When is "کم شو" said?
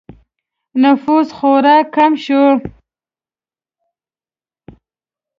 1.95-2.43